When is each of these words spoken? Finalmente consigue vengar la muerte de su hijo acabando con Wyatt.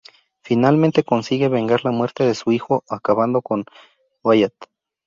Finalmente 0.41 1.03
consigue 1.03 1.47
vengar 1.47 1.85
la 1.85 1.91
muerte 1.91 2.23
de 2.25 2.33
su 2.33 2.51
hijo 2.51 2.83
acabando 2.89 3.43
con 3.43 3.65
Wyatt. 4.23 4.53